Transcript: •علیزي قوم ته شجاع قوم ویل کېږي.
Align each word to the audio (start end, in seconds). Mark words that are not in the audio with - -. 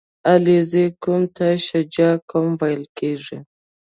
•علیزي 0.31 0.85
قوم 1.03 1.23
ته 1.35 1.47
شجاع 1.67 2.15
قوم 2.31 2.49
ویل 2.61 2.83
کېږي. 2.97 3.37